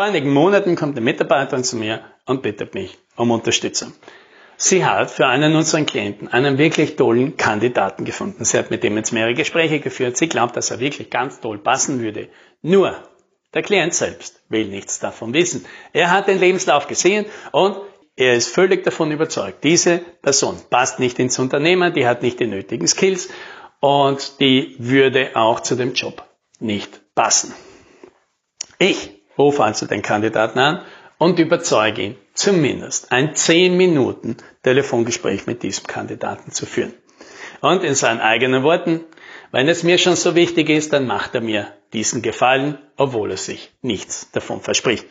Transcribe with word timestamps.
Vor 0.00 0.06
einigen 0.06 0.32
Monaten 0.32 0.76
kommt 0.76 0.96
eine 0.96 1.04
Mitarbeiterin 1.04 1.62
zu 1.62 1.76
mir 1.76 2.00
und 2.24 2.40
bittet 2.40 2.72
mich 2.72 2.96
um 3.16 3.30
Unterstützung. 3.30 3.92
Sie 4.56 4.82
hat 4.86 5.10
für 5.10 5.26
einen 5.26 5.54
unserer 5.54 5.84
Klienten 5.84 6.26
einen 6.26 6.56
wirklich 6.56 6.96
tollen 6.96 7.36
Kandidaten 7.36 8.06
gefunden. 8.06 8.46
Sie 8.46 8.56
hat 8.56 8.70
mit 8.70 8.82
dem 8.82 8.96
jetzt 8.96 9.12
mehrere 9.12 9.34
Gespräche 9.34 9.78
geführt. 9.78 10.16
Sie 10.16 10.30
glaubt, 10.30 10.56
dass 10.56 10.70
er 10.70 10.80
wirklich 10.80 11.10
ganz 11.10 11.40
toll 11.40 11.58
passen 11.58 12.00
würde. 12.00 12.30
Nur, 12.62 12.96
der 13.52 13.60
Klient 13.60 13.92
selbst 13.92 14.42
will 14.48 14.68
nichts 14.68 15.00
davon 15.00 15.34
wissen. 15.34 15.66
Er 15.92 16.10
hat 16.10 16.28
den 16.28 16.40
Lebenslauf 16.40 16.86
gesehen 16.86 17.26
und 17.52 17.76
er 18.16 18.32
ist 18.32 18.48
völlig 18.48 18.82
davon 18.84 19.12
überzeugt, 19.12 19.62
diese 19.64 19.98
Person 20.22 20.56
passt 20.70 20.98
nicht 20.98 21.18
ins 21.18 21.38
Unternehmen, 21.38 21.92
die 21.92 22.06
hat 22.06 22.22
nicht 22.22 22.40
die 22.40 22.46
nötigen 22.46 22.88
Skills 22.88 23.28
und 23.80 24.40
die 24.40 24.76
würde 24.78 25.32
auch 25.34 25.60
zu 25.60 25.74
dem 25.74 25.92
Job 25.92 26.24
nicht 26.58 27.02
passen. 27.14 27.52
Ich 28.78 29.19
rufe 29.40 29.64
also 29.64 29.86
den 29.86 30.02
Kandidaten 30.02 30.58
an 30.58 30.82
und 31.18 31.38
überzeuge 31.38 32.02
ihn, 32.02 32.16
zumindest 32.34 33.12
ein 33.12 33.34
10 33.34 33.76
Minuten 33.76 34.36
Telefongespräch 34.62 35.46
mit 35.46 35.62
diesem 35.62 35.86
Kandidaten 35.86 36.52
zu 36.52 36.66
führen. 36.66 36.94
Und 37.60 37.84
in 37.84 37.94
seinen 37.94 38.20
eigenen 38.20 38.62
Worten, 38.62 39.04
wenn 39.50 39.68
es 39.68 39.82
mir 39.82 39.98
schon 39.98 40.16
so 40.16 40.34
wichtig 40.34 40.70
ist, 40.70 40.92
dann 40.92 41.06
macht 41.06 41.34
er 41.34 41.40
mir 41.40 41.68
diesen 41.92 42.22
Gefallen, 42.22 42.78
obwohl 42.96 43.32
er 43.32 43.36
sich 43.36 43.70
nichts 43.82 44.30
davon 44.30 44.60
verspricht. 44.60 45.06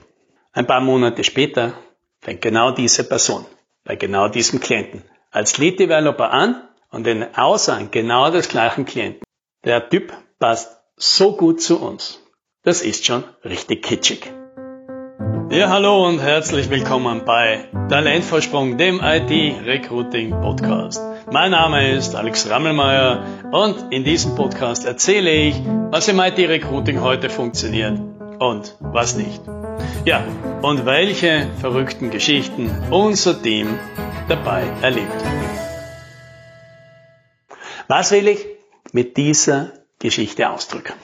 Ein 0.52 0.66
paar 0.66 0.82
Monate 0.82 1.24
später 1.24 1.74
fängt 2.22 2.42
genau 2.42 2.72
diese 2.72 3.04
Person 3.04 3.46
bei 3.84 3.96
genau 3.96 4.30
diesem 4.30 4.60
Klienten 4.60 5.04
als 5.32 5.58
Lead 5.58 5.80
Developer 5.80 6.32
an 6.32 6.68
und 6.90 7.06
den 7.06 7.36
Aussagen 7.36 7.92
genau 7.92 8.32
des 8.32 8.50
gleichen 8.50 8.86
Klienten. 8.86 9.24
Der 9.64 9.90
Typ 9.90 10.14
passt 10.40 10.76
so 10.96 11.36
gut 11.36 11.62
zu 11.62 11.80
uns. 11.80 12.20
Das 12.62 12.82
ist 12.82 13.06
schon 13.06 13.24
richtig 13.46 13.84
kitschig. 13.84 14.34
Ja, 15.50 15.70
hallo 15.70 16.06
und 16.06 16.20
herzlich 16.20 16.70
willkommen 16.70 17.24
bei 17.24 17.70
Talentvorsprung, 17.88 18.78
dem 18.78 19.00
IT-Recruiting 19.02 20.32
Podcast. 20.32 21.02
Mein 21.32 21.52
Name 21.52 21.96
ist 21.96 22.16
Alex 22.16 22.50
Rammelmeier 22.50 23.24
und 23.54 23.94
in 23.94 24.04
diesem 24.04 24.36
Podcast 24.36 24.86
erzähle 24.86 25.32
ich, 25.32 25.56
was 25.90 26.10
im 26.10 26.20
IT-Recruiting 26.20 27.00
heute 27.00 27.30
funktioniert 27.30 27.98
und 28.40 28.76
was 28.82 29.16
nicht. 29.16 29.42
Ja, 30.04 30.22
und 30.62 30.86
welche 30.86 31.48
verrückten 31.62 32.10
Geschichten 32.10 32.70
unser 32.92 33.42
Team 33.42 33.80
dabei 34.28 34.64
erlebt. 34.82 35.24
Was 37.88 38.12
will 38.12 38.28
ich 38.28 38.46
mit 38.92 39.16
dieser 39.16 39.72
Geschichte 40.00 40.50
ausdrücken? 40.50 40.96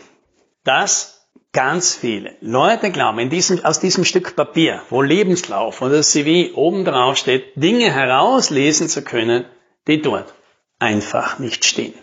Dass 0.66 1.15
ganz 1.56 1.96
viele 1.96 2.36
Leute 2.42 2.92
glauben, 2.92 3.30
diesem, 3.30 3.64
aus 3.64 3.80
diesem 3.80 4.04
Stück 4.04 4.36
Papier, 4.36 4.82
wo 4.90 5.02
Lebenslauf 5.02 5.82
oder 5.82 6.02
CV 6.02 6.54
oben 6.54 6.84
drauf 6.84 7.16
steht, 7.16 7.54
Dinge 7.56 7.92
herauslesen 7.92 8.90
zu 8.90 9.04
können, 9.04 9.46
die 9.88 10.02
dort 10.02 10.34
einfach 10.80 11.40
nicht 11.40 11.64
stehen. 11.64 11.94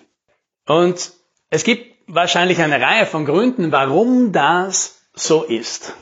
Und 0.66 1.12
es 1.50 1.64
gibt 1.64 1.94
wahrscheinlich 2.06 2.60
eine 2.60 2.80
Reihe 2.80 3.04
von 3.04 3.26
Gründen, 3.26 3.72
warum 3.72 4.32
das 4.32 5.02
so 5.12 5.42
ist. 5.44 5.94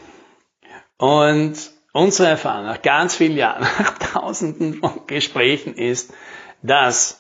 Und 0.97 1.57
unsere 1.93 2.29
Erfahrung 2.29 2.67
nach 2.67 2.83
ganz 2.83 3.17
vielen 3.17 3.37
Jahren, 3.37 3.63
nach 3.79 3.99
tausenden 3.99 4.75
von 4.75 5.09
Gesprächen 5.09 5.75
ist, 5.75 6.15
dass 6.63 7.20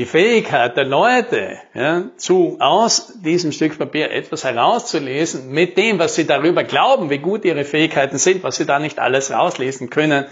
die 0.00 0.06
Fähigkeit 0.06 0.78
der 0.78 0.86
Leute, 0.86 1.58
ja, 1.74 2.04
zu, 2.16 2.56
aus 2.58 3.20
diesem 3.20 3.52
Stück 3.52 3.76
Papier 3.78 4.10
etwas 4.10 4.44
herauszulesen, 4.44 5.50
mit 5.50 5.76
dem, 5.76 5.98
was 5.98 6.14
sie 6.14 6.26
darüber 6.26 6.64
glauben, 6.64 7.10
wie 7.10 7.18
gut 7.18 7.44
ihre 7.44 7.64
Fähigkeiten 7.64 8.16
sind, 8.16 8.42
was 8.42 8.56
sie 8.56 8.64
da 8.64 8.78
nicht 8.78 8.98
alles 8.98 9.30
rauslesen 9.30 9.90
können, 9.90 10.24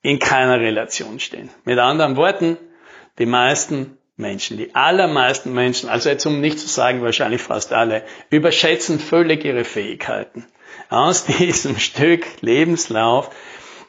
in 0.00 0.20
keiner 0.20 0.60
Relation 0.60 1.18
stehen. 1.18 1.50
Mit 1.64 1.80
anderen 1.80 2.16
Worten, 2.16 2.56
die 3.18 3.26
meisten 3.26 3.98
Menschen, 4.14 4.58
die 4.58 4.76
allermeisten 4.76 5.52
Menschen, 5.52 5.88
also 5.88 6.08
jetzt 6.08 6.24
um 6.26 6.40
nicht 6.40 6.60
zu 6.60 6.68
sagen 6.68 7.02
wahrscheinlich 7.02 7.42
fast 7.42 7.72
alle, 7.72 8.04
überschätzen 8.30 9.00
völlig 9.00 9.44
ihre 9.44 9.64
Fähigkeiten 9.64 10.46
aus 10.88 11.24
diesem 11.40 11.80
Stück 11.80 12.24
Lebenslauf 12.42 13.30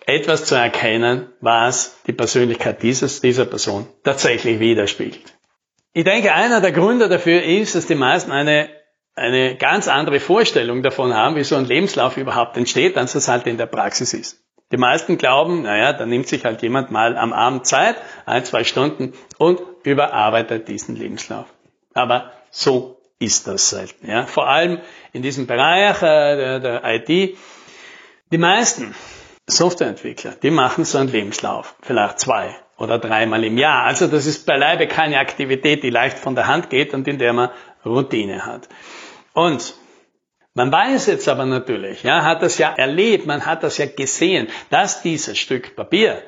etwas 0.06 0.46
zu 0.46 0.56
erkennen, 0.56 1.30
was 1.42 2.02
die 2.08 2.14
Persönlichkeit 2.14 2.82
dieses, 2.82 3.22
dieser 3.22 3.46
Person 3.46 3.88
tatsächlich 4.04 4.60
widerspiegelt. 4.60 5.38
Ich 5.94 6.04
denke, 6.04 6.34
einer 6.34 6.62
der 6.62 6.72
Gründe 6.72 7.10
dafür 7.10 7.44
ist, 7.44 7.76
dass 7.76 7.88
die 7.88 7.96
meisten 7.96 8.32
eine, 8.32 8.70
eine 9.16 9.56
ganz 9.56 9.88
andere 9.88 10.20
Vorstellung 10.20 10.84
davon 10.84 11.14
haben, 11.14 11.36
wie 11.36 11.44
so 11.44 11.56
ein 11.56 11.66
Lebenslauf 11.66 12.18
überhaupt 12.18 12.58
entsteht, 12.58 12.98
als 12.98 13.16
es 13.16 13.28
halt 13.28 13.48
in 13.48 13.58
der 13.58 13.66
Praxis 13.66 14.14
ist. 14.14 14.44
Die 14.72 14.78
meisten 14.78 15.18
glauben, 15.18 15.64
naja, 15.64 15.94
da 15.94 16.06
nimmt 16.06 16.28
sich 16.28 16.46
halt 16.46 16.62
jemand 16.62 16.92
mal 16.92 17.18
am 17.18 17.34
Abend 17.34 17.66
Zeit, 17.66 17.96
ein, 18.26 18.46
zwei 18.46 18.64
Stunden 18.64 19.14
und 19.40 19.60
überarbeitet 19.84 20.68
diesen 20.68 20.96
Lebenslauf. 20.96 21.48
Aber 21.96 22.32
so 22.52 23.00
ist 23.18 23.48
das 23.48 23.70
selten. 23.70 24.10
Ja? 24.10 24.26
Vor 24.26 24.48
allem 24.48 24.80
in 25.12 25.24
diesem 25.24 25.48
Bereich 25.48 26.02
äh, 26.04 26.36
der, 26.38 26.60
der 26.60 26.82
IT. 26.86 27.38
Die 28.32 28.38
meisten 28.38 28.94
Softwareentwickler, 29.50 30.32
die 30.42 30.52
machen 30.52 30.86
so 30.86 30.98
einen 30.98 31.10
Lebenslauf, 31.10 31.76
vielleicht 31.82 32.20
zwei 32.20 32.56
oder 32.78 32.98
dreimal 32.98 33.44
im 33.44 33.58
Jahr. 33.58 33.84
Also 33.84 34.08
das 34.08 34.26
ist 34.26 34.46
beileibe 34.46 34.88
keine 34.88 35.20
Aktivität, 35.20 35.84
die 35.84 35.90
leicht 35.90 36.18
von 36.18 36.36
der 36.36 36.48
Hand 36.48 36.70
geht 36.70 36.94
und 36.94 37.08
in 37.08 37.20
der 37.20 37.34
man 37.34 37.50
Routine 37.86 38.46
hat. 38.46 38.70
Und 39.34 39.76
man 40.54 40.72
weiß 40.72 41.08
jetzt 41.08 41.30
aber 41.30 41.46
natürlich, 41.46 42.04
ja, 42.04 42.24
hat 42.24 42.42
das 42.42 42.58
ja 42.58 42.70
erlebt, 42.70 43.26
man 43.26 43.46
hat 43.46 43.64
das 43.64 43.78
ja 43.78 43.86
gesehen, 43.86 44.48
dass 44.70 45.02
dieses 45.02 45.38
Stück 45.38 45.76
Papier 45.76 46.22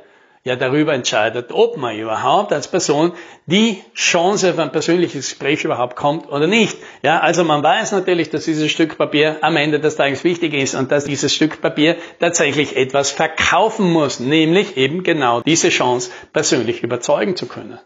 ja 0.44 0.56
darüber 0.56 0.94
entscheidet, 0.94 1.52
ob 1.52 1.78
man 1.78 1.98
überhaupt 1.98 2.52
als 2.52 2.68
Person 2.68 3.14
die 3.46 3.84
Chance 3.94 4.52
auf 4.52 4.60
ein 4.60 4.72
persönliches 4.72 5.30
Gespräch 5.30 5.64
überhaupt 5.64 5.96
kommt 5.96 6.30
oder 6.32 6.48
nicht. 6.48 6.78
Ja, 7.04 7.20
also 7.20 7.44
man 7.44 7.62
weiß 7.62 7.92
natürlich, 7.92 8.30
dass 8.32 8.46
dieses 8.46 8.72
Stück 8.72 8.98
Papier 8.98 9.38
am 9.42 9.56
Ende 9.56 9.80
des 9.80 9.96
Tages 9.96 10.24
wichtig 10.24 10.54
ist 10.54 10.74
und 10.74 10.92
dass 10.92 11.06
dieses 11.06 11.34
Stück 11.34 11.62
Papier 11.62 11.96
tatsächlich 12.20 12.76
etwas 12.76 13.12
verkaufen 13.12 13.92
muss, 13.92 14.20
nämlich 14.20 14.78
eben 14.78 15.04
genau 15.04 15.42
diese 15.42 15.70
Chance 15.70 16.12
persönlich 16.34 16.82
überzeugen 16.82 17.36
zu 17.36 17.46
können. 17.46 17.80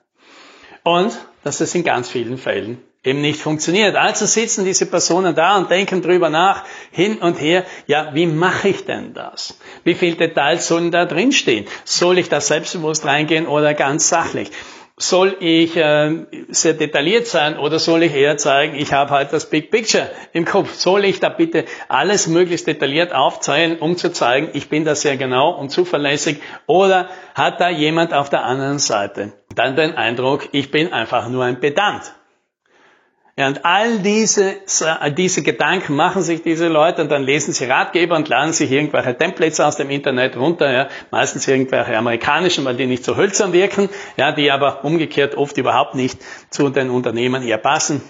Und 0.84 1.18
dass 1.46 1.60
das 1.60 1.76
in 1.76 1.84
ganz 1.84 2.10
vielen 2.10 2.40
Fällen 2.40 2.80
eben 3.04 3.22
nicht 3.22 3.40
funktioniert. 3.40 3.96
Also 3.96 4.26
sitzen 4.26 4.66
diese 4.66 4.88
Personen 4.88 5.36
da 5.36 5.58
und 5.58 5.70
denken 5.70 6.02
drüber 6.02 6.32
nach, 6.32 6.64
hin 6.90 7.20
und 7.20 7.40
her, 7.40 7.64
ja, 7.86 8.10
wie 8.16 8.26
mache 8.26 8.70
ich 8.70 8.86
denn 8.86 9.14
das? 9.14 9.60
Wie 9.84 9.94
viele 9.94 10.16
Details 10.16 10.68
sollen 10.68 10.90
da 10.90 11.06
drinstehen? 11.06 11.68
Soll 11.84 12.18
ich 12.18 12.30
da 12.30 12.42
selbstbewusst 12.42 13.06
reingehen 13.06 13.46
oder 13.46 13.76
ganz 13.76 14.10
sachlich? 14.10 14.50
Soll 14.98 15.36
ich 15.42 15.76
äh, 15.76 16.26
sehr 16.48 16.74
detailliert 16.74 17.28
sein 17.28 17.60
oder 17.60 17.80
soll 17.80 18.04
ich 18.04 18.16
eher 18.16 18.38
zeigen, 18.38 18.76
ich 18.76 18.94
habe 18.94 19.12
halt 19.12 19.34
das 19.34 19.50
Big 19.50 19.70
Picture 19.70 20.10
im 20.32 20.46
Kopf? 20.46 20.74
Soll 20.74 21.04
ich 21.04 21.20
da 21.20 21.28
bitte 21.28 21.66
alles 21.90 22.28
möglichst 22.28 22.66
detailliert 22.66 23.14
aufzählen, 23.14 23.78
um 23.80 23.98
zu 23.98 24.14
zeigen, 24.14 24.52
ich 24.54 24.70
bin 24.70 24.86
da 24.86 24.96
sehr 24.96 25.18
genau 25.18 25.52
und 25.52 25.70
zuverlässig? 25.70 26.42
Oder 26.66 27.10
hat 27.34 27.60
da 27.60 27.70
jemand 27.70 28.14
auf 28.14 28.30
der 28.30 28.46
anderen 28.46 28.80
Seite 28.80 29.34
dann 29.54 29.76
den 29.76 29.96
Eindruck, 29.96 30.48
ich 30.54 30.72
bin 30.72 30.94
einfach 30.94 31.28
nur 31.28 31.44
ein 31.44 31.60
Pedant? 31.60 32.14
Ja, 33.38 33.48
und 33.48 33.66
all 33.66 34.00
diese, 34.00 34.56
diese 35.18 35.44
Gedanken 35.44 35.94
machen 35.96 36.22
sich 36.22 36.42
diese 36.42 36.70
Leute 36.70 37.02
und 37.02 37.12
dann 37.12 37.24
lesen 37.24 37.54
sie 37.54 37.66
Ratgeber 37.66 38.16
und 38.16 38.30
laden 38.30 38.54
sich 38.54 38.72
irgendwelche 38.72 39.18
Templates 39.18 39.60
aus 39.60 39.76
dem 39.76 39.90
Internet 39.90 40.38
runter, 40.38 40.72
ja, 40.72 40.88
meistens 41.12 41.46
irgendwelche 41.46 41.98
amerikanischen, 41.98 42.64
weil 42.64 42.78
die 42.78 42.86
nicht 42.86 43.04
so 43.04 43.18
hölzern 43.18 43.52
wirken, 43.52 43.90
ja, 44.16 44.32
die 44.32 44.52
aber 44.52 44.86
umgekehrt 44.86 45.36
oft 45.36 45.58
überhaupt 45.58 45.96
nicht 45.96 46.18
zu 46.50 46.70
den 46.70 46.90
Unternehmen 46.90 47.44
eher 47.44 47.58
passen. 47.58 48.02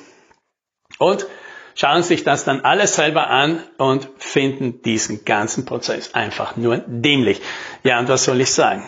Und 0.99 1.25
schauen 1.73 2.03
sich 2.03 2.23
das 2.23 2.45
dann 2.45 2.61
alles 2.61 2.95
selber 2.95 3.27
an 3.27 3.63
und 3.79 4.07
finden 4.17 4.83
diesen 4.83 5.25
ganzen 5.25 5.65
Prozess 5.65 6.13
einfach 6.13 6.55
nur 6.55 6.83
dämlich. 6.85 7.41
Ja, 7.83 7.97
und 7.97 8.09
was 8.09 8.25
soll 8.25 8.41
ich 8.41 8.51
sagen? 8.51 8.87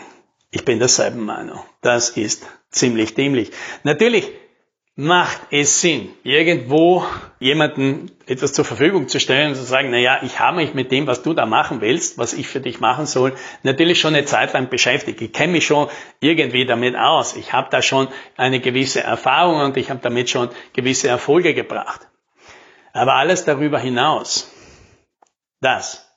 Ich 0.52 0.64
bin 0.64 0.78
derselben 0.78 1.24
Meinung. 1.24 1.58
Das 1.82 2.10
ist 2.10 2.46
ziemlich 2.70 3.14
dämlich. 3.14 3.50
Natürlich 3.82 4.32
macht 5.00 5.40
es 5.52 5.80
Sinn, 5.80 6.12
irgendwo 6.24 7.06
jemanden 7.38 8.10
etwas 8.26 8.52
zur 8.52 8.64
Verfügung 8.64 9.06
zu 9.06 9.20
stellen 9.20 9.50
und 9.50 9.54
zu 9.54 9.62
sagen, 9.62 9.90
na 9.92 9.98
ja, 9.98 10.18
ich 10.24 10.40
habe 10.40 10.56
mich 10.56 10.74
mit 10.74 10.90
dem, 10.90 11.06
was 11.06 11.22
du 11.22 11.34
da 11.34 11.46
machen 11.46 11.80
willst, 11.80 12.18
was 12.18 12.32
ich 12.32 12.48
für 12.48 12.58
dich 12.58 12.80
machen 12.80 13.06
soll, 13.06 13.36
natürlich 13.62 14.00
schon 14.00 14.16
eine 14.16 14.24
Zeit 14.24 14.54
lang 14.54 14.70
beschäftigt. 14.70 15.20
Ich 15.20 15.32
kenne 15.32 15.52
mich 15.52 15.64
schon 15.64 15.88
irgendwie 16.18 16.66
damit 16.66 16.96
aus. 16.96 17.36
Ich 17.36 17.52
habe 17.52 17.68
da 17.70 17.80
schon 17.80 18.08
eine 18.36 18.58
gewisse 18.58 19.00
Erfahrung 19.00 19.60
und 19.60 19.76
ich 19.76 19.88
habe 19.88 20.00
damit 20.02 20.30
schon 20.30 20.48
gewisse 20.72 21.06
Erfolge 21.06 21.54
gebracht. 21.54 22.08
Aber 22.92 23.14
alles 23.14 23.44
darüber 23.44 23.78
hinaus, 23.78 24.52
das 25.60 26.07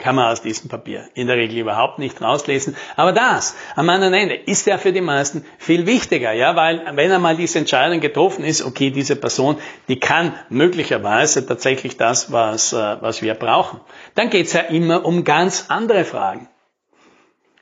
kann 0.00 0.16
man 0.16 0.32
aus 0.32 0.42
diesem 0.42 0.68
Papier 0.68 1.08
in 1.14 1.28
der 1.28 1.36
Regel 1.36 1.58
überhaupt 1.58 1.98
nicht 1.98 2.20
rauslesen. 2.20 2.76
Aber 2.96 3.12
das 3.12 3.54
am 3.76 3.88
anderen 3.88 4.14
Ende 4.14 4.34
ist 4.34 4.66
ja 4.66 4.78
für 4.78 4.92
die 4.92 5.00
meisten 5.00 5.44
viel 5.58 5.86
wichtiger, 5.86 6.32
ja, 6.32 6.56
weil 6.56 6.82
wenn 6.94 7.12
einmal 7.12 7.36
diese 7.36 7.58
Entscheidung 7.58 8.00
getroffen 8.00 8.44
ist, 8.44 8.62
okay, 8.62 8.90
diese 8.90 9.16
Person, 9.16 9.58
die 9.88 10.00
kann 10.00 10.34
möglicherweise 10.48 11.46
tatsächlich 11.46 11.96
das, 11.96 12.32
was, 12.32 12.72
äh, 12.72 12.96
was 13.00 13.22
wir 13.22 13.34
brauchen, 13.34 13.80
dann 14.14 14.30
geht's 14.30 14.54
ja 14.54 14.62
immer 14.62 15.04
um 15.04 15.22
ganz 15.22 15.66
andere 15.68 16.04
Fragen. 16.04 16.48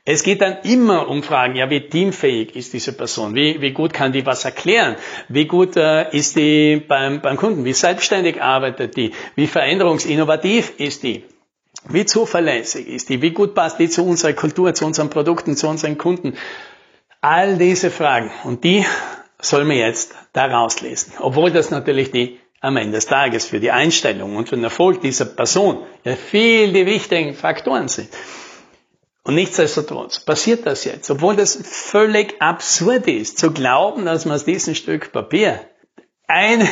Es 0.05 0.23
geht 0.23 0.41
dann 0.41 0.57
immer 0.63 1.07
um 1.07 1.21
Fragen, 1.21 1.55
ja, 1.55 1.69
wie 1.69 1.81
teamfähig 1.81 2.55
ist 2.55 2.73
diese 2.73 2.93
Person? 2.93 3.35
Wie, 3.35 3.61
wie 3.61 3.73
gut 3.73 3.93
kann 3.93 4.11
die 4.11 4.25
was 4.25 4.43
erklären? 4.43 4.95
Wie 5.27 5.45
gut 5.45 5.75
äh, 5.75 6.09
ist 6.09 6.35
die 6.35 6.77
beim, 6.77 7.21
beim 7.21 7.37
Kunden? 7.37 7.63
Wie 7.63 7.73
selbstständig 7.73 8.41
arbeitet 8.41 8.97
die? 8.97 9.11
Wie 9.35 9.45
veränderungsinnovativ 9.45 10.79
ist 10.79 11.03
die? 11.03 11.25
Wie 11.87 12.05
zuverlässig 12.05 12.87
ist 12.87 13.09
die? 13.09 13.21
Wie 13.21 13.31
gut 13.31 13.55
passt 13.55 13.79
die 13.79 13.89
zu 13.89 14.05
unserer 14.05 14.33
Kultur, 14.33 14.73
zu 14.73 14.85
unseren 14.85 15.09
Produkten, 15.09 15.55
zu 15.55 15.67
unseren 15.67 15.97
Kunden? 15.97 16.37
All 17.21 17.57
diese 17.57 17.89
Fragen. 17.89 18.31
Und 18.43 18.63
die 18.63 18.85
soll 19.41 19.65
man 19.65 19.77
jetzt 19.77 20.13
da 20.33 20.45
rauslesen. 20.45 21.13
Obwohl 21.19 21.51
das 21.51 21.69
natürlich 21.69 22.11
die 22.11 22.39
am 22.61 22.75
Ende 22.77 22.93
des 22.93 23.05
Tages 23.05 23.45
für 23.45 23.59
die 23.59 23.71
Einstellung 23.71 24.35
und 24.35 24.49
für 24.49 24.55
den 24.55 24.65
Erfolg 24.65 25.01
dieser 25.01 25.25
Person 25.25 25.79
ja 26.03 26.15
viel 26.15 26.73
die 26.73 26.85
wichtigen 26.85 27.33
Faktoren 27.33 27.87
sind. 27.87 28.09
Und 29.23 29.35
nichtsdestotrotz 29.35 30.19
passiert 30.19 30.65
das 30.65 30.85
jetzt, 30.85 31.09
obwohl 31.09 31.35
das 31.35 31.59
völlig 31.63 32.41
absurd 32.41 33.07
ist, 33.07 33.37
zu 33.37 33.51
glauben, 33.51 34.05
dass 34.05 34.25
man 34.25 34.35
aus 34.35 34.45
diesem 34.45 34.75
Stück 34.75 35.11
Papier 35.11 35.61
eine, 36.27 36.67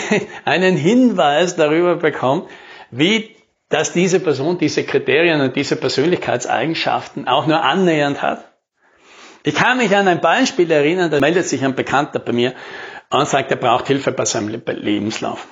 einen 0.45 0.75
Hinweis 0.75 1.55
darüber 1.55 1.95
bekommt, 1.95 2.49
wie 2.91 3.36
dass 3.69 3.91
diese 3.91 4.19
Person 4.19 4.57
diese 4.57 4.83
Kriterien 4.83 5.41
und 5.41 5.55
diese 5.55 5.75
Persönlichkeitseigenschaften 5.75 7.27
auch 7.27 7.47
nur 7.47 7.63
annähernd 7.63 8.21
hat? 8.21 8.45
Ich 9.43 9.55
kann 9.55 9.77
mich 9.77 9.95
an 9.95 10.07
ein 10.07 10.21
Beispiel 10.21 10.69
erinnern, 10.71 11.11
da 11.11 11.19
meldet 11.19 11.47
sich 11.47 11.63
ein 11.63 11.75
Bekannter 11.75 12.19
bei 12.19 12.33
mir 12.33 12.53
und 13.09 13.27
sagt, 13.27 13.51
er 13.51 13.57
braucht 13.57 13.87
Hilfe 13.87 14.11
bei 14.11 14.25
seinem 14.25 14.49
Lebenslauf. 14.49 15.47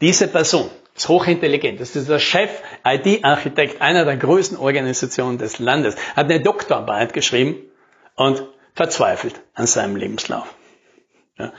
Diese 0.00 0.28
Person 0.28 0.70
ist 0.94 1.08
hochintelligent, 1.08 1.80
das 1.80 1.94
ist 1.94 2.08
der 2.08 2.18
Chef 2.18 2.50
IT-Architekt 2.84 3.80
einer 3.80 4.04
der 4.04 4.16
größten 4.16 4.58
Organisationen 4.58 5.38
des 5.38 5.58
Landes, 5.58 5.96
hat 6.16 6.26
eine 6.26 6.40
Doktorarbeit 6.40 7.12
geschrieben 7.12 7.56
und 8.16 8.42
verzweifelt 8.74 9.40
an 9.54 9.66
seinem 9.66 9.96
Lebenslauf. 9.96 10.52
Ja. 11.36 11.52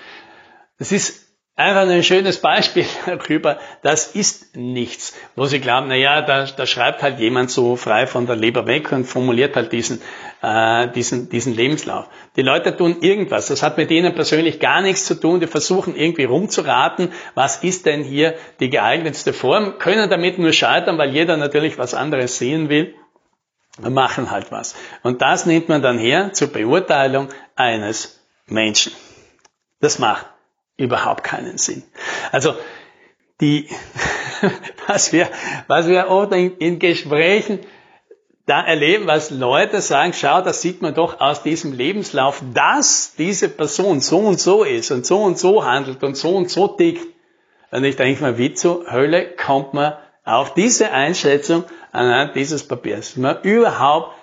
Das 0.78 0.92
ist 0.92 1.29
Einfach 1.60 1.90
ein 1.90 2.04
schönes 2.04 2.38
Beispiel 2.38 2.86
darüber, 3.06 3.60
das 3.82 4.16
ist 4.16 4.56
nichts, 4.56 5.14
wo 5.36 5.44
Sie 5.44 5.60
glauben, 5.60 5.90
na 5.90 5.96
ja, 5.96 6.22
da, 6.22 6.46
da 6.46 6.66
schreibt 6.66 7.04
halt 7.04 7.20
jemand 7.20 7.52
so 7.52 7.76
frei 7.76 8.08
von 8.08 8.28
der 8.28 8.38
Leber 8.38 8.66
weg 8.66 8.94
und 8.94 9.04
formuliert 9.04 9.58
halt 9.58 9.74
diesen, 9.74 10.02
äh, 10.42 10.88
diesen, 10.88 11.28
diesen 11.28 11.54
Lebenslauf. 11.54 12.08
Die 12.38 12.44
Leute 12.44 12.78
tun 12.78 13.02
irgendwas, 13.02 13.48
das 13.48 13.62
hat 13.62 13.76
mit 13.76 13.92
ihnen 13.92 14.16
persönlich 14.16 14.62
gar 14.62 14.82
nichts 14.82 15.04
zu 15.04 15.20
tun, 15.20 15.42
die 15.42 15.48
versuchen 15.48 15.98
irgendwie 15.98 16.24
rumzuraten, 16.24 17.12
was 17.36 17.62
ist 17.62 17.86
denn 17.86 18.06
hier 18.06 18.36
die 18.62 18.70
geeignetste 18.70 19.34
Form, 19.34 19.80
können 19.80 20.10
damit 20.10 20.40
nur 20.40 20.54
scheitern, 20.54 20.98
weil 20.98 21.10
jeder 21.10 21.36
natürlich 21.36 21.78
was 21.78 21.94
anderes 21.94 22.38
sehen 22.38 22.70
will 22.70 22.96
machen 23.82 24.32
halt 24.32 24.50
was. 24.50 24.76
Und 25.04 25.22
das 25.22 25.46
nimmt 25.46 25.68
man 25.68 25.82
dann 25.82 25.98
her 25.98 26.32
zur 26.32 26.54
Beurteilung 26.54 27.28
eines 27.58 28.26
Menschen. 28.48 28.94
Das 29.82 30.00
macht 30.00 30.26
überhaupt 30.80 31.24
keinen 31.24 31.58
Sinn. 31.58 31.84
Also 32.32 32.56
die, 33.42 33.70
was 34.88 35.14
wir, 35.14 35.30
was 35.68 35.88
wir 35.88 36.10
oft 36.10 36.34
in, 36.34 36.58
in 36.58 36.80
Gesprächen 36.80 37.60
da 38.46 38.62
erleben, 38.62 39.06
was 39.06 39.30
Leute 39.30 39.82
sagen, 39.82 40.14
schau, 40.14 40.42
das 40.42 40.62
sieht 40.62 40.82
man 40.82 40.96
doch 40.96 41.20
aus 41.20 41.44
diesem 41.44 41.72
Lebenslauf, 41.74 42.42
dass 42.54 43.14
diese 43.16 43.48
Person 43.48 44.00
so 44.00 44.20
und 44.20 44.40
so 44.40 44.64
ist 44.64 44.90
und 44.90 45.06
so 45.06 45.22
und 45.22 45.38
so 45.38 45.64
handelt 45.64 46.04
und 46.04 46.18
so 46.18 46.36
und 46.36 46.50
so 46.50 46.68
tickt. 46.68 47.06
Und 47.72 47.84
ich 47.84 47.96
denke 47.96 48.24
mal, 48.24 48.38
wie 48.40 48.54
zur 48.56 48.92
Hölle 48.92 49.28
kommt 49.36 49.76
man 49.76 49.94
auf 50.26 50.56
diese 50.56 50.92
Einschätzung 50.92 51.66
anhand 51.92 52.36
dieses 52.36 52.68
Papiers? 52.68 53.18
Man 53.18 53.40
überhaupt 53.44 54.16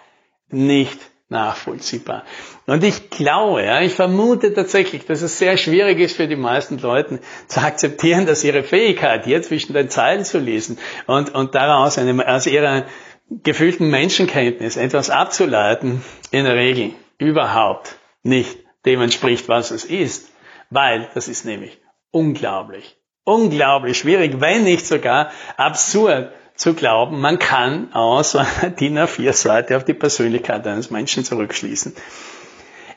nicht 0.51 0.99
nachvollziehbar. 1.29 2.25
Und 2.67 2.85
ich 2.85 3.11
glaube, 3.11 3.65
ja, 3.65 3.81
ich 3.81 3.95
vermute 3.95 4.55
tatsächlich, 4.55 5.07
dass 5.07 5.23
es 5.23 5.39
sehr 5.39 5.57
schwierig 5.57 5.99
ist 5.99 6.17
für 6.17 6.29
die 6.29 6.37
meisten 6.37 6.79
Leute 6.79 7.21
zu 7.49 7.61
akzeptieren, 7.61 8.27
dass 8.27 8.45
ihre 8.45 8.63
Fähigkeit, 8.63 9.25
hier 9.25 9.43
zwischen 9.43 9.73
den 9.73 9.91
Zeilen 9.91 10.25
zu 10.25 10.39
lesen 10.39 10.79
und, 11.07 11.35
und 11.35 11.55
daraus 11.55 11.99
eine, 11.99 12.27
aus 12.29 12.47
ihrer 12.47 12.87
gefühlten 13.29 13.91
Menschenkenntnis 13.91 14.77
etwas 14.77 15.11
abzuleiten, 15.11 16.03
in 16.31 16.45
der 16.45 16.55
Regel 16.55 16.93
überhaupt 17.19 17.99
nicht 18.23 18.59
dem 18.85 19.01
entspricht, 19.01 19.49
was 19.49 19.73
es 19.73 19.85
ist. 19.85 20.31
Weil 20.71 21.09
das 21.15 21.27
ist 21.27 21.45
nämlich 21.45 21.81
unglaublich, 22.13 22.97
unglaublich 23.25 23.99
schwierig, 23.99 24.41
wenn 24.41 24.63
nicht 24.63 24.87
sogar 24.87 25.31
absurd 25.57 26.33
zu 26.57 26.75
glauben, 26.75 27.21
man 27.21 27.39
kann 27.39 27.93
aus 27.93 28.35
einer 28.35 28.71
DIN 28.81 28.99
A4-Seite 28.99 29.77
auf 29.77 29.85
die 29.85 29.95
Persönlichkeit 29.95 30.67
eines 30.67 30.91
Menschen 30.91 31.25
zurückschließen. 31.25 31.95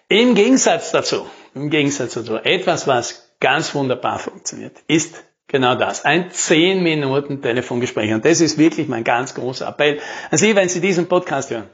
Im 0.08 0.34
Gegensatz 0.34 0.92
dazu, 0.92 1.28
im 1.54 1.70
Gegensatz 1.70 2.16
dazu, 2.16 2.36
etwas, 2.38 2.88
was 2.88 3.36
ganz 3.40 3.76
wunderbar 3.76 4.20
funktioniert, 4.20 4.78
ist 4.88 5.24
genau 5.48 5.76
das. 5.76 6.06
Ein 6.06 6.32
10 6.32 6.82
Minuten 6.82 7.42
Telefongespräch. 7.42 8.14
Und 8.14 8.26
das 8.26 8.42
ist 8.42 8.58
wirklich 8.58 8.88
mein 8.88 9.04
ganz 9.04 9.36
großer 9.36 9.68
Appell 9.68 10.00
an 10.32 10.38
Sie, 10.38 10.56
wenn 10.56 10.70
Sie 10.70 10.82
diesen 10.82 11.08
Podcast 11.08 11.52
hören. 11.52 11.70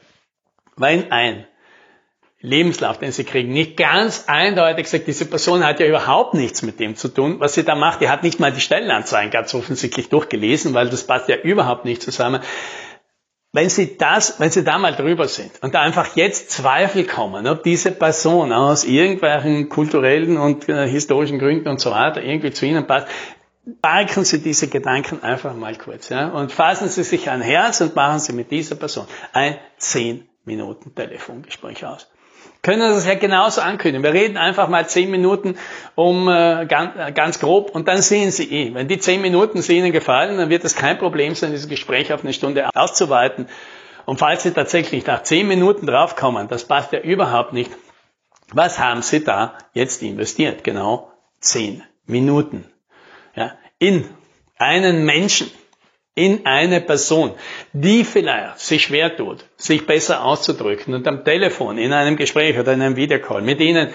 Wenn 0.76 1.12
ein 1.12 1.48
Lebenslauf, 2.46 3.00
den 3.00 3.12
Sie 3.12 3.24
kriegen, 3.24 3.52
nicht 3.52 3.78
ganz 3.78 4.26
eindeutig 4.28 4.88
sagt, 4.88 5.08
diese 5.08 5.26
Person 5.26 5.66
hat 5.66 5.80
ja 5.80 5.88
überhaupt 5.88 6.34
nichts 6.34 6.62
mit 6.62 6.80
dem 6.80 6.96
zu 6.96 7.10
tun, 7.10 7.40
was 7.40 7.54
sie 7.54 7.64
da 7.64 7.76
macht. 7.76 8.02
Die 8.02 8.10
hat 8.10 8.24
nicht 8.24 8.40
mal 8.40 8.52
die 8.52 8.62
Stellenanzeigen 8.62 9.32
ganz 9.32 9.54
offensichtlich 9.54 10.10
durchgelesen, 10.10 10.74
weil 10.74 10.90
das 10.90 11.06
passt 11.06 11.28
ja 11.28 11.36
überhaupt 11.38 11.86
nicht 11.86 12.02
zusammen. 12.02 12.42
Wenn 13.52 13.70
Sie 13.70 13.98
das, 13.98 14.40
wenn 14.42 14.52
Sie 14.52 14.66
da 14.66 14.78
mal 14.78 14.94
drüber 14.94 15.30
sind 15.30 15.52
und 15.62 15.74
da 15.74 15.82
einfach 15.82 16.18
jetzt 16.18 16.52
Zweifel 16.52 17.06
kommen, 17.06 17.48
ob 17.48 17.64
diese 17.64 17.92
Person 17.92 18.52
aus 18.52 18.84
irgendwelchen 18.84 19.70
kulturellen 19.70 20.36
und 20.38 20.68
äh, 20.68 20.88
historischen 20.90 21.40
Gründen 21.40 21.70
und 21.70 21.80
so 21.80 21.92
weiter 21.92 22.22
irgendwie 22.22 22.52
zu 22.52 22.66
Ihnen 22.66 22.86
passt, 22.86 23.08
parken 23.82 24.26
Sie 24.26 24.42
diese 24.42 24.68
Gedanken 24.68 25.24
einfach 25.24 25.56
mal 25.56 25.76
kurz 25.78 26.10
ja, 26.10 26.28
und 26.28 26.52
fassen 26.52 26.90
Sie 26.90 27.04
sich 27.04 27.30
ein 27.30 27.42
Herz 27.42 27.80
und 27.80 27.96
machen 27.96 28.20
Sie 28.20 28.34
mit 28.34 28.52
dieser 28.52 28.76
Person 28.76 29.08
ein 29.32 29.58
10 29.78 30.28
Minuten 30.44 30.94
Telefongespräch 30.94 31.86
aus 31.86 32.10
können 32.66 32.80
das 32.80 33.06
ja 33.06 33.14
genauso 33.14 33.62
ankündigen. 33.62 34.04
Wir 34.04 34.20
reden 34.20 34.38
einfach 34.38 34.70
mal 34.70 34.90
zehn 34.90 35.12
Minuten 35.12 35.56
um 35.94 36.28
äh, 36.28 36.66
ganz, 36.66 37.14
ganz 37.14 37.40
grob 37.40 37.70
und 37.70 37.88
dann 37.88 38.02
sehen 38.02 38.32
Sie 38.32 38.52
eh. 38.52 38.74
Wenn 38.74 38.88
die 38.88 38.98
zehn 38.98 39.22
Minuten 39.22 39.62
Sie 39.62 39.78
Ihnen 39.78 39.92
gefallen, 39.92 40.38
dann 40.38 40.50
wird 40.50 40.64
es 40.64 40.76
kein 40.76 40.98
Problem 40.98 41.36
sein, 41.36 41.52
dieses 41.52 41.70
Gespräch 41.70 42.12
auf 42.12 42.24
eine 42.24 42.34
Stunde 42.34 42.68
auszuweiten. 42.74 43.48
Und 44.08 44.18
falls 44.18 44.42
Sie 44.42 44.50
tatsächlich 44.50 45.06
nach 45.06 45.22
zehn 45.22 45.48
Minuten 45.48 45.86
draufkommen, 45.86 46.48
das 46.48 46.66
passt 46.66 46.92
ja 46.92 47.00
überhaupt 47.01 47.54
nicht, 47.54 47.70
was 48.51 48.80
haben 48.80 49.04
Sie 49.04 49.24
da 49.24 49.60
jetzt 49.74 50.01
investiert? 50.01 50.63
Genau 50.63 51.12
zehn 51.39 51.84
Minuten. 52.08 52.66
Ja, 53.36 53.51
in 53.78 54.10
einen 54.58 55.06
Menschen 55.06 55.51
in 56.15 56.45
eine 56.45 56.79
Person, 56.79 57.34
die 57.74 58.05
vielleicht 58.05 58.60
sich 58.60 58.84
schwer 58.84 59.15
tut, 59.15 59.45
sich 59.57 59.86
besser 59.86 60.24
auszudrücken 60.24 60.93
und 60.93 61.07
am 61.07 61.25
Telefon, 61.25 61.77
in 61.77 61.91
einem 61.91 62.15
Gespräch 62.15 62.57
oder 62.57 62.74
in 62.74 62.81
einem 62.81 62.95
Videocall 62.95 63.41
mit 63.41 63.60
ihnen 63.60 63.89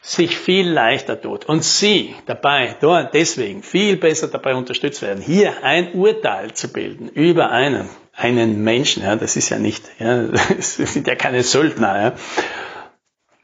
sich 0.00 0.36
viel 0.36 0.68
leichter 0.68 1.20
tut. 1.20 1.46
Und 1.46 1.64
sie 1.64 2.14
dabei, 2.26 2.76
dort 2.80 3.12
deswegen 3.14 3.64
viel 3.64 3.96
besser 3.96 4.28
dabei 4.28 4.54
unterstützt 4.54 5.02
werden, 5.02 5.20
hier 5.20 5.64
ein 5.64 5.92
Urteil 5.92 6.54
zu 6.54 6.72
bilden 6.72 7.08
über 7.08 7.50
einen, 7.50 7.88
einen 8.14 8.62
Menschen, 8.62 9.02
ja, 9.02 9.16
das 9.16 9.36
ist 9.36 9.48
ja 9.50 9.58
nicht, 9.58 9.84
ja, 9.98 10.22
das 10.56 10.76
sind 10.76 11.08
ja 11.08 11.16
keine 11.16 11.42
Söldner, 11.42 12.00
ja, 12.00 12.12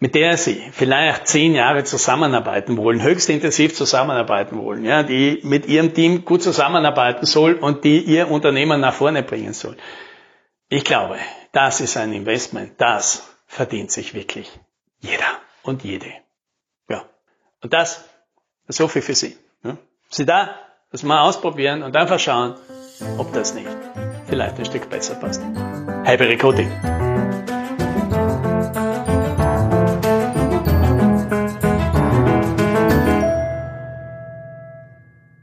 mit 0.04 0.14
der 0.14 0.36
Sie 0.36 0.62
vielleicht 0.72 1.28
zehn 1.28 1.54
Jahre 1.54 1.82
zusammenarbeiten 1.82 2.76
wollen, 2.76 3.02
höchst 3.02 3.30
intensiv 3.30 3.74
zusammenarbeiten 3.74 4.58
wollen, 4.58 4.84
ja, 4.84 5.02
die 5.02 5.40
mit 5.44 5.64
Ihrem 5.64 5.94
Team 5.94 6.26
gut 6.26 6.42
zusammenarbeiten 6.42 7.24
soll 7.24 7.54
und 7.54 7.84
die 7.84 8.00
Ihr 8.00 8.30
Unternehmen 8.30 8.82
nach 8.82 8.92
vorne 8.92 9.22
bringen 9.22 9.54
soll. 9.54 9.78
Ich 10.68 10.84
glaube, 10.84 11.16
das 11.52 11.80
ist 11.80 11.96
ein 11.96 12.12
Investment, 12.12 12.78
das 12.82 13.34
verdient 13.46 13.92
sich 13.92 14.12
wirklich 14.12 14.52
jeder 15.00 15.38
und 15.62 15.84
jede. 15.84 16.12
Ja. 16.90 17.06
Und 17.62 17.72
das, 17.72 18.04
so 18.68 18.88
viel 18.88 19.00
für 19.00 19.14
Sie. 19.14 19.38
Ja. 19.62 19.78
Sie 20.10 20.26
da, 20.26 20.54
das 20.92 21.02
mal 21.02 21.22
ausprobieren 21.22 21.82
und 21.82 21.96
einfach 21.96 22.20
schauen, 22.20 22.56
ob 23.16 23.32
das 23.32 23.54
nicht 23.54 23.70
vielleicht 24.26 24.58
ein 24.58 24.66
Stück 24.66 24.90
besser 24.90 25.14
passt. 25.14 25.40
Happy 26.04 26.24
Recruiting! 26.24 27.03